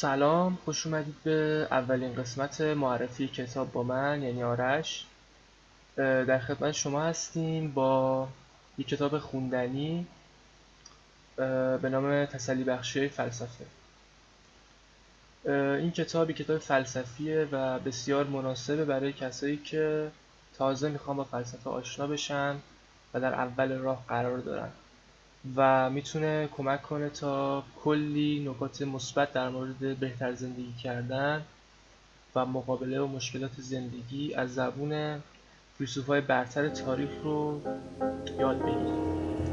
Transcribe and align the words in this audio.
سلام 0.00 0.58
خوش 0.64 0.86
اومدید 0.86 1.14
به 1.24 1.68
اولین 1.70 2.14
قسمت 2.14 2.60
معرفی 2.60 3.28
کتاب 3.28 3.72
با 3.72 3.82
من 3.82 4.22
یعنی 4.22 4.42
آرش. 4.42 5.06
در 5.96 6.38
خدمت 6.38 6.72
شما 6.72 7.02
هستیم 7.02 7.70
با 7.72 8.28
یک 8.78 8.88
کتاب 8.88 9.18
خوندنی 9.18 10.06
به 11.36 11.88
نام 11.90 12.24
تسلی 12.24 12.64
بخشی 12.64 13.08
فلسفه. 13.08 13.64
این 15.44 15.90
کتاب 15.90 16.32
کتاب 16.32 16.58
فلسفیه 16.58 17.48
و 17.52 17.78
بسیار 17.78 18.26
مناسبه 18.26 18.84
برای 18.84 19.12
کسایی 19.12 19.56
که 19.56 20.10
تازه 20.58 20.88
می‌خوان 20.88 21.16
با 21.16 21.24
فلسفه 21.24 21.70
آشنا 21.70 22.06
بشن 22.06 22.56
و 23.14 23.20
در 23.20 23.34
اول 23.34 23.78
راه 23.78 24.04
قرار 24.08 24.38
دارن. 24.38 24.68
و 25.56 25.90
می‌تونه 25.90 26.48
کمک 26.56 26.82
کنه 26.82 27.08
تا 27.08 27.62
کلی 27.84 28.48
نکات 28.48 28.82
مثبت 28.82 29.32
در 29.32 29.48
مورد 29.48 29.98
بهتر 29.98 30.34
زندگی 30.34 30.72
کردن 30.82 31.42
و 32.34 32.46
مقابله 32.46 33.00
و 33.00 33.06
مشکلات 33.06 33.52
زندگی 33.58 34.34
از 34.34 34.54
زبون 34.54 35.22
فیلسوفای 35.78 36.20
برتر 36.20 36.68
تاریخ 36.68 37.10
رو 37.22 37.60
یاد 38.38 38.58
بگیریم. 38.62 39.47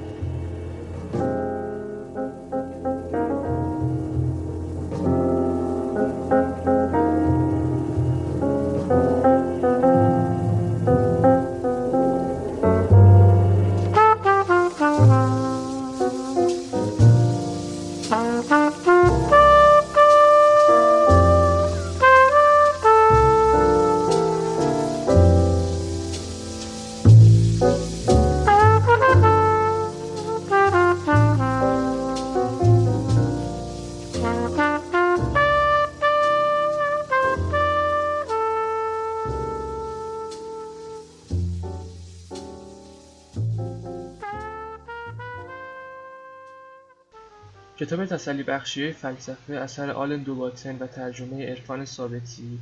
کتاب 47.79 48.05
تسلی 48.05 48.43
بخشی 48.43 48.91
فلسفه 48.91 49.53
اثر 49.53 49.91
آلن 49.91 50.23
دوباتن 50.23 50.77
و 50.77 50.87
ترجمه 50.87 51.49
عرفان 51.49 51.85
ثابتی 51.85 52.59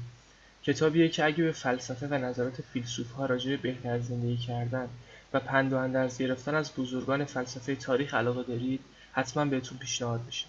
کتابیه 0.63 1.09
که 1.09 1.25
اگه 1.25 1.43
به 1.43 1.51
فلسفه 1.51 2.07
و 2.07 2.13
نظرات 2.13 2.61
فیلسوف 2.61 3.11
ها 3.11 3.25
راجع 3.25 3.49
به 3.51 3.57
بهتر 3.57 3.99
زندگی 3.99 4.37
کردن 4.37 4.89
و 5.33 5.39
پند 5.39 5.73
و 5.73 5.77
اندرز 5.77 6.17
گرفتن 6.17 6.55
از 6.55 6.71
بزرگان 6.73 7.25
فلسفه 7.25 7.75
تاریخ 7.75 8.13
علاقه 8.13 8.43
دارید 8.43 8.79
حتما 9.11 9.45
بهتون 9.45 9.77
پیشنهاد 9.77 10.21
میشه. 10.25 10.45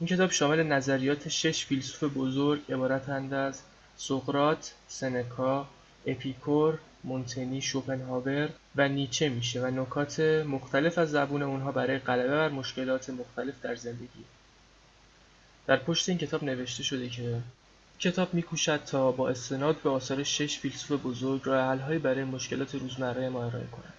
این 0.00 0.08
کتاب 0.08 0.30
شامل 0.30 0.62
نظریات 0.62 1.28
شش 1.28 1.64
فیلسوف 1.64 2.12
بزرگ 2.16 2.72
عبارتند 2.72 3.34
از 3.34 3.60
سقراط، 3.96 4.68
سنکا، 4.88 5.68
اپیکور، 6.06 6.78
مونتنی، 7.04 7.62
شوپنهاور 7.62 8.48
و 8.76 8.88
نیچه 8.88 9.28
میشه 9.28 9.62
و 9.62 9.66
نکات 9.66 10.20
مختلف 10.20 10.98
از 10.98 11.10
زبون 11.10 11.42
اونها 11.42 11.72
برای 11.72 11.98
غلبه 11.98 12.28
بر 12.28 12.48
مشکلات 12.48 13.10
مختلف 13.10 13.54
در 13.62 13.74
زندگی. 13.74 14.24
در 15.66 15.76
پشت 15.76 16.08
این 16.08 16.18
کتاب 16.18 16.44
نوشته 16.44 16.82
شده 16.82 17.08
که 17.08 17.40
کتاب 17.98 18.34
میکوشد 18.34 18.84
تا 18.84 19.12
با 19.12 19.28
استناد 19.28 19.76
به 19.82 19.90
آثار 19.90 20.22
شش 20.22 20.58
فیلسوف 20.58 21.00
بزرگ 21.06 21.40
راه 21.44 21.98
برای 21.98 22.24
مشکلات 22.24 22.74
روزمره 22.74 23.28
ما 23.28 23.44
ارائه 23.44 23.66
کند. 23.66 23.92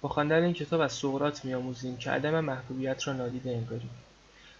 با 0.00 0.08
خواندن 0.08 0.42
این 0.42 0.52
کتاب 0.52 0.80
از 0.80 0.92
سقراط 0.92 1.44
میآموزیم 1.44 1.96
که 1.96 2.10
عدم 2.10 2.40
محبوبیت 2.40 3.08
را 3.08 3.12
نادیده 3.12 3.50
انگاریم. 3.50 3.90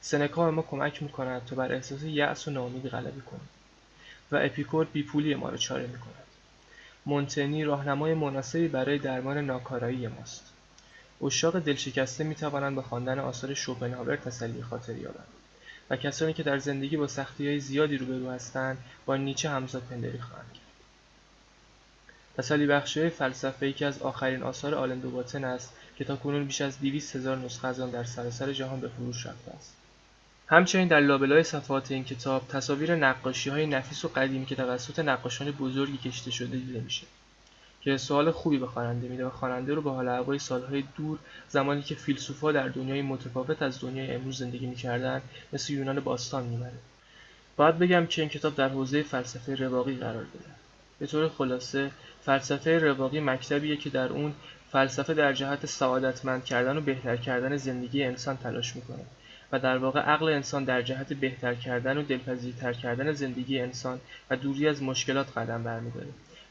سنکا 0.01 0.45
به 0.45 0.51
ما 0.51 0.63
کمک 0.63 1.03
می‌کند 1.03 1.45
تا 1.45 1.57
بر 1.57 1.73
احساس 1.73 2.03
یأس 2.03 2.49
و 2.49 2.51
ناامیدی 2.51 2.89
غلبه 2.89 3.21
کنیم 3.21 3.49
و 4.33 4.37
اپیکور 4.37 4.85
بیپولی 4.85 5.35
ما 5.35 5.49
را 5.49 5.57
چاره 5.57 5.87
می‌کند. 5.87 6.26
مونتنی 7.07 7.65
راهنمای 7.65 8.15
مناسبی 8.15 8.69
برای 8.69 8.99
درمان 8.99 9.39
ناکارایی 9.39 10.09
ماست. 10.09 10.53
اشاق 11.23 11.59
دلشکسته 11.59 12.25
می 12.25 12.35
توانند 12.35 12.77
با 12.77 12.83
خواندن 12.83 13.19
آثار 13.19 13.55
شوپنهاور 13.55 14.17
تسلی 14.17 14.63
خاطر 14.63 14.97
یابند 14.97 15.27
و 15.91 15.97
کسانی 15.97 16.33
که 16.33 16.43
در 16.43 16.59
زندگی 16.59 16.97
با 16.97 17.07
سختی 17.07 17.49
های 17.49 17.61
زیادی 17.61 17.97
روبرو 17.97 18.31
هستند 18.31 18.79
با 19.07 19.17
نیچه 19.17 19.51
همزاد 19.51 19.83
پندری 19.83 20.19
خواهند 20.19 20.53
کرد. 20.53 20.63
تسلی 22.37 22.67
بخشی 22.67 23.09
فلسفه 23.09 23.69
یکی 23.69 23.85
از 23.85 24.03
آخرین 24.03 24.43
آثار 24.43 24.75
آلن 24.75 24.99
دوباتن 24.99 25.45
است 25.45 25.73
که 25.97 26.05
تا 26.05 26.17
کنون 26.17 26.45
بیش 26.45 26.61
از 26.61 26.81
200 26.81 27.17
هزار 27.17 27.37
نسخه 27.37 27.69
از 27.69 27.81
آن 27.81 27.91
در 27.91 28.05
سراسر 28.05 28.53
جهان 28.53 28.81
به 28.81 28.89
فروش 28.89 29.27
رفته 29.27 29.51
است. 29.51 29.75
همچنین 30.49 30.89
در 30.89 31.01
لابلای 31.01 31.43
صفحات 31.43 31.91
این 31.91 32.05
کتاب 32.05 32.49
تصاویر 32.49 32.95
نقاشی 32.95 33.51
های 33.51 33.67
نفیس 33.67 34.05
و 34.05 34.09
قدیمی 34.09 34.47
که 34.47 34.55
توسط 34.55 34.99
نقاشان 34.99 35.51
بزرگی 35.51 36.11
کشته 36.11 36.31
شده 36.31 36.57
دیده 36.57 36.81
میشه 36.81 37.07
که 37.81 37.97
سوال 37.97 38.31
خوبی 38.31 38.59
به 38.59 38.67
خواننده 38.67 39.09
میده 39.09 39.27
و 39.27 39.31
خواننده 39.31 39.75
رو 39.75 39.83
به 39.83 39.91
حال 39.91 40.09
هوای 40.09 40.39
سالهای 40.39 40.85
دور 40.97 41.19
زمانی 41.49 41.83
که 41.83 41.95
فیلسوفا 41.95 42.53
در 42.53 42.69
دنیای 42.69 43.03
متفاوت 43.03 43.63
از 43.63 43.81
دنیای 43.81 44.15
امروز 44.15 44.39
زندگی 44.39 44.67
می‌کردن 44.67 45.23
مثل 45.53 45.73
یونان 45.73 46.01
باستان 46.01 46.45
می‌بره 46.45 46.79
باید 47.57 47.79
بگم 47.79 48.07
که 48.07 48.23
این 48.23 48.29
کتاب 48.29 48.55
در 48.55 48.69
حوزه 48.69 49.03
فلسفه 49.03 49.55
رواقی 49.55 49.95
قرار 49.95 50.15
داره 50.15 50.55
به 50.99 51.07
طور 51.07 51.29
خلاصه 51.29 51.91
فلسفه 52.23 52.79
رواقی 52.79 53.21
مکتبیه 53.21 53.77
که 53.77 53.91
در 53.91 54.09
اون 54.09 54.35
فلسفه 54.73 55.15
در 55.15 55.33
جهت 55.33 55.67
سعادتمند 55.67 56.45
کردن 56.45 56.77
و 56.77 56.81
بهتر 56.81 57.17
کردن 57.17 57.57
زندگی 57.57 58.05
انسان 58.05 58.37
تلاش 58.37 58.77
می‌کنه. 58.77 59.05
و 59.53 59.59
در 59.59 59.79
واقع 59.79 60.01
عقل 60.01 60.29
انسان 60.29 60.65
در 60.65 60.83
جهت 60.83 61.13
بهتر 61.13 61.55
کردن 61.55 61.99
و 61.99 62.03
دلپذیرتر 62.03 62.73
کردن 62.73 63.13
زندگی 63.13 63.61
انسان 63.61 64.01
و 64.31 64.37
دوری 64.37 64.69
از 64.69 64.83
مشکلات 64.83 65.39
قدم 65.39 65.63
برمیداره 65.63 66.09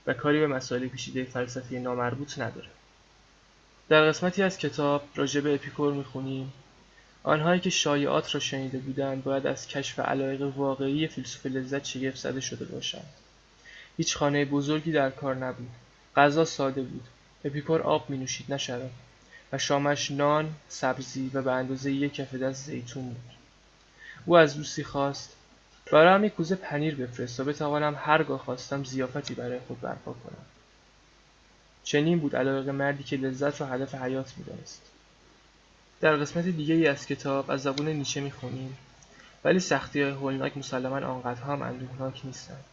و 0.07 0.13
کاری 0.13 0.39
به 0.39 0.47
مسائل 0.47 0.87
پیچیده 0.87 1.23
فلسفی 1.23 1.79
نامربوط 1.79 2.39
نداره. 2.39 2.67
در 3.89 4.07
قسمتی 4.07 4.43
از 4.43 4.57
کتاب 4.57 5.03
راجع 5.15 5.41
به 5.41 5.53
اپیکور 5.53 5.93
می‌خونیم. 5.93 6.53
آنهایی 7.23 7.59
که 7.59 7.69
شایعات 7.69 8.35
را 8.35 8.39
شنیده 8.39 8.77
بودند 8.77 9.23
باید 9.23 9.47
از 9.47 9.67
کشف 9.67 9.99
علایق 9.99 10.41
واقعی 10.41 11.07
فیلسوف 11.07 11.45
لذت 11.45 11.85
شگفت 11.85 12.17
زده 12.17 12.41
شده 12.41 12.65
باشند. 12.65 13.13
هیچ 13.97 14.17
خانه 14.17 14.45
بزرگی 14.45 14.91
در 14.91 15.09
کار 15.09 15.35
نبود. 15.35 15.69
غذا 16.15 16.45
ساده 16.45 16.81
بود. 16.81 17.03
اپیکور 17.45 17.81
آب 17.81 18.09
می 18.09 18.17
نوشید 18.17 18.45
نه 18.53 18.57
و 19.51 19.57
شامش 19.57 20.11
نان، 20.11 20.53
سبزی 20.69 21.31
و 21.33 21.41
به 21.41 21.51
اندازه 21.51 21.91
یک 21.91 22.13
کف 22.13 22.35
دست 22.35 22.65
زیتون 22.65 23.03
بود. 23.03 23.35
او 24.25 24.37
از 24.37 24.57
دوستی 24.57 24.83
خواست 24.83 25.35
برایم 25.91 26.23
یک 26.23 26.33
کوزه 26.33 26.55
پنیر 26.55 26.95
بفرست 26.95 27.37
تا 27.37 27.43
بتوانم 27.43 27.95
هرگاه 27.99 28.39
خواستم 28.39 28.83
زیافتی 28.83 29.33
برای 29.33 29.59
خود 29.67 29.81
برپا 29.81 30.13
کنم. 30.13 30.45
چنین 31.83 32.19
بود 32.19 32.35
علاقه 32.35 32.71
مردی 32.71 33.03
که 33.03 33.17
لذت 33.17 33.61
را 33.61 33.67
هدف 33.67 33.95
حیات 33.95 34.33
می‌دانست. 34.37 34.81
در 36.01 36.15
قسمت 36.15 36.45
دیگه 36.45 36.89
از 36.89 37.05
کتاب 37.05 37.51
از 37.51 37.63
زبون 37.63 37.87
نیچه 37.87 38.21
می‌خونیم 38.21 38.77
ولی 39.43 39.59
سختی 39.59 40.01
های 40.01 40.11
هولناک 40.11 40.57
مسلما 40.57 40.95
آنقدرها 40.95 41.53
هم 41.53 41.61
اندوهناک 41.61 42.21
نیستند. 42.25 42.63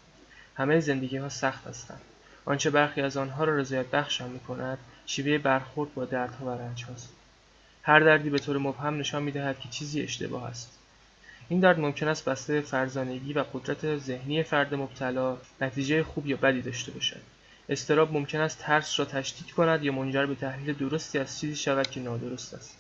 همه 0.57 0.81
زندگی 0.81 1.17
ها 1.17 1.29
سخت 1.29 1.67
هستند. 1.67 2.01
آنچه 2.45 2.71
برخی 2.71 3.01
از 3.01 3.17
آنها 3.17 3.45
را 3.45 3.57
رضایت 3.57 3.87
بخشم 3.87 4.31
می 4.31 4.41
کند 4.41 4.79
شیوه 5.07 5.39
برخورد 5.39 5.95
با 5.95 6.05
دردها 6.05 6.47
و 6.47 6.51
رنجهاست. 6.51 7.13
هر 7.83 8.01
دردی 8.01 8.31
به 8.31 8.39
طور 8.39 8.59
مبهم 8.59 8.99
نشان 8.99 9.23
می‌دهد 9.23 9.61
که 9.61 9.69
چیزی 9.69 10.03
اشتباه 10.03 10.45
است. 10.45 10.79
این 11.49 11.61
درد 11.61 11.81
ممکن 11.81 12.09
است 12.09 12.25
بسته 12.25 12.61
فرزانگی 12.61 13.33
و 13.33 13.45
قدرت 13.55 13.99
ذهنی 13.99 14.43
فرد 14.43 14.75
مبتلا 14.75 15.37
نتیجه 15.61 16.03
خوب 16.03 16.27
یا 16.27 16.37
بدی 16.37 16.63
داشته 16.63 16.93
باشد. 16.93 17.21
استراب 17.69 18.13
ممکن 18.13 18.41
است 18.41 18.59
ترس 18.59 18.99
را 18.99 19.05
تشدید 19.05 19.51
کند 19.51 19.85
یا 19.85 19.93
منجر 19.93 20.27
به 20.27 20.35
تحلیل 20.35 20.75
درستی 20.75 21.19
از 21.19 21.41
چیزی 21.41 21.57
شود 21.57 21.91
که 21.91 22.01
نادرست 22.01 22.55
است. 22.55 22.79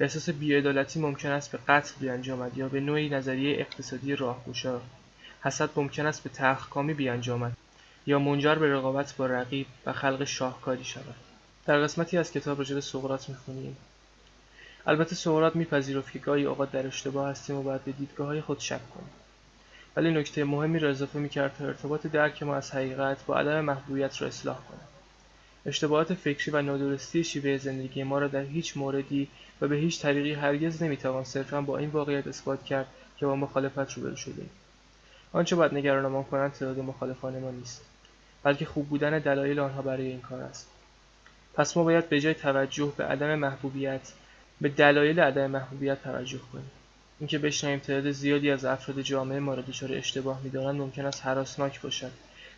احساس 0.00 0.30
بیعدالتی 0.30 1.00
ممکن 1.00 1.30
است 1.30 1.52
به 1.52 1.58
قتل 1.68 1.92
بیانجامد 2.00 2.58
یا 2.58 2.68
به 2.68 2.80
نوعی 2.80 3.08
نظریه 3.08 3.60
اقتصادی 3.60 4.16
راهگشا. 4.16 4.80
حسد 5.42 5.70
ممکن 5.76 6.06
است 6.06 6.22
به 6.22 6.30
تلخکامی 6.30 6.94
بیانجامد 6.94 7.52
یا 8.06 8.18
منجر 8.18 8.54
به 8.54 8.72
رقابت 8.72 9.16
با 9.16 9.26
رقیب 9.26 9.66
و 9.86 9.92
خلق 9.92 10.24
شاهکاری 10.24 10.84
شود. 10.84 11.25
در 11.66 11.78
قسمتی 11.78 12.18
از 12.18 12.32
کتاب 12.32 12.58
راجع 12.58 12.74
به 12.74 12.80
سقراط 12.80 13.28
می‌خونیم. 13.28 13.76
البته 14.86 15.14
سقراط 15.14 15.56
میپذیرفت 15.56 16.12
که 16.12 16.18
گاهی 16.18 16.44
اوقات 16.44 16.72
در 16.72 16.86
اشتباه 16.86 17.30
هستیم 17.30 17.56
و 17.56 17.62
باید 17.62 17.84
به 17.84 17.92
دیدگاه 17.92 18.26
های 18.26 18.40
خود 18.40 18.60
شک 18.60 18.90
کنیم. 18.94 19.10
ولی 19.96 20.10
نکته 20.10 20.44
مهمی 20.44 20.78
را 20.78 20.90
اضافه 20.90 21.18
می‌کرد 21.18 21.56
تا 21.58 21.64
ارتباط 21.64 22.06
درک 22.06 22.42
ما 22.42 22.56
از 22.56 22.70
حقیقت 22.70 23.26
با 23.26 23.36
عدم 23.36 23.60
محبوبیت 23.60 24.22
را 24.22 24.28
اصلاح 24.28 24.56
کنیم 24.56 24.80
اشتباهات 25.66 26.14
فکری 26.14 26.50
و 26.50 26.62
نادرستی 26.62 27.24
شیوه 27.24 27.58
زندگی 27.58 28.02
ما 28.02 28.18
را 28.18 28.28
در 28.28 28.42
هیچ 28.42 28.76
موردی 28.76 29.28
و 29.60 29.68
به 29.68 29.76
هیچ 29.76 30.02
طریقی 30.02 30.32
هرگز 30.32 30.82
نمی‌توان 30.82 31.24
صرفا 31.24 31.60
با 31.60 31.78
این 31.78 31.90
واقعیت 31.90 32.26
اثبات 32.26 32.64
کرد 32.64 32.86
که 33.18 33.26
با 33.26 33.36
مخالفت 33.36 33.92
روبرو 33.92 34.16
شدیم. 34.16 34.50
آنچه 35.32 35.56
باید 35.56 35.74
نگرانمان 35.74 36.24
کنند 36.24 36.52
تعداد 36.52 36.78
مخالفان 36.78 37.38
ما 37.38 37.50
نیست 37.50 37.84
بلکه 38.42 38.64
خوب 38.64 38.88
بودن 38.88 39.18
دلایل 39.18 39.60
آنها 39.60 39.82
برای 39.82 40.06
این 40.06 40.20
کار 40.20 40.40
است. 40.40 40.66
پس 41.56 41.76
ما 41.76 41.84
باید 41.84 42.08
به 42.08 42.20
جای 42.20 42.34
توجه 42.34 42.92
به 42.96 43.04
عدم 43.04 43.34
محبوبیت 43.34 44.12
به 44.60 44.68
دلایل 44.68 45.20
عدم 45.20 45.50
محبوبیت 45.50 46.02
توجه 46.02 46.38
کنیم. 46.52 46.70
اینکه 47.20 47.38
بشنویم 47.38 47.78
تعداد 47.78 48.12
زیادی 48.12 48.50
از 48.50 48.64
افراد 48.64 49.00
جامعه 49.00 49.40
ما 49.40 49.54
را 49.54 49.62
دچار 49.62 49.92
اشتباه 49.92 50.40
می‌دانند 50.44 50.80
ممکن 50.80 51.06
است 51.06 51.26
هراسناک 51.26 51.80
باشد. 51.80 52.10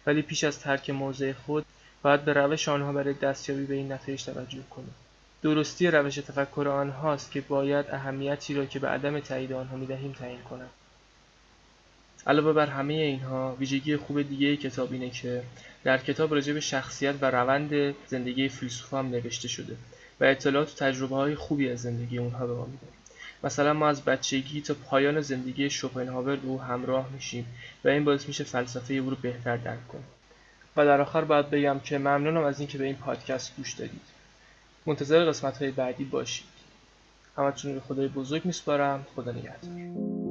ولی 0.07 0.23
پیش 0.23 0.45
از 0.45 0.61
ترک 0.61 0.91
موضع 0.91 1.33
خود 1.33 1.65
باید 2.03 2.25
به 2.25 2.33
روش 2.33 2.69
آنها 2.69 2.93
برای 2.93 3.15
دستیابی 3.15 3.65
به 3.65 3.75
این 3.75 3.93
نتایج 3.93 4.25
توجه 4.25 4.63
کنیم. 4.71 4.95
درستی 5.43 5.87
روش 5.87 6.15
تفکر 6.15 6.69
آنهاست 6.69 7.33
که 7.33 7.41
باید 7.41 7.87
اهمیتی 7.91 8.55
را 8.55 8.67
که 8.67 8.79
به 8.79 8.89
عدم 8.89 9.21
تایید 9.21 9.53
آنها 9.53 9.77
می‌دهیم 9.77 10.13
تعیین 10.13 10.43
کند 10.43 10.71
علاوه 12.27 12.53
بر 12.53 12.67
همه 12.67 12.95
اینها 12.95 13.57
ویژگی 13.61 13.97
خوب 13.97 14.23
دیگه 14.23 14.57
کتاب 14.57 14.93
اینه 14.93 15.11
که 15.11 15.43
در 15.85 15.99
کتاب 15.99 16.35
راجع 16.35 16.53
به 16.53 16.61
شخصیت 16.61 17.15
و 17.21 17.31
روند 17.31 17.95
زندگی 18.07 18.49
فیلسوفا 18.49 18.99
هم 18.99 19.09
نوشته 19.09 19.49
شده 19.49 19.77
و 20.21 20.25
اطلاعات 20.25 20.73
و 20.73 20.77
تجربه 20.77 21.17
های 21.17 21.35
خوبی 21.35 21.69
از 21.69 21.83
زندگی 21.83 22.19
اونها 22.19 22.47
به 22.47 22.55
ما 22.55 22.65
میده. 22.65 22.87
مثلا 23.45 23.73
ما 23.73 23.89
از 23.89 24.05
بچگی 24.05 24.61
تا 24.61 24.75
پایان 24.75 25.21
زندگی 25.21 25.71
شوپنهاور 25.71 26.39
او 26.43 26.63
همراه 26.63 27.09
میشیم 27.13 27.47
و 27.85 27.89
این 27.89 28.05
باعث 28.05 28.29
میشه 28.29 28.45
فلسفه 28.45 28.95
او 28.95 29.11
رو 29.11 29.17
بهتر 29.23 29.57
درک 29.57 29.89
کنیم. 29.89 30.05
و 30.77 30.85
در 30.85 31.01
آخر 31.01 31.25
باید 31.25 31.51
بگم 31.51 31.81
که 31.85 31.99
ممنونم 31.99 32.45
از 32.45 32.59
اینکه 32.59 32.79
به 32.79 32.85
این 32.85 32.97
پادکست 32.97 33.57
گوش 33.57 33.73
دادید. 33.73 34.01
منتظر 34.87 35.25
قسمت 35.25 35.59
های 35.59 35.71
بعدی 35.71 36.05
باشید. 36.05 36.47
همتون 37.37 37.75
به 37.75 37.81
خدای 37.81 38.09
بزرگ 38.09 38.45
میسپارم. 38.45 39.07
خدا 39.17 39.33
نگهدار. 39.33 40.28